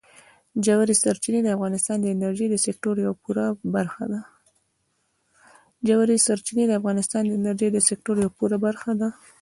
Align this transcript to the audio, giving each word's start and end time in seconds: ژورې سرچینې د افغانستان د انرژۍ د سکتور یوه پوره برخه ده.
ژورې 0.65 0.95
سرچینې 1.03 1.41
د 1.43 1.47
افغانستان 1.57 1.97
د 2.01 2.05
انرژۍ 2.15 2.47
د 2.51 2.55
سکتور 7.85 8.23
یوه 8.25 8.33
پوره 8.37 8.53
برخه 8.65 8.93
ده. 8.99 9.09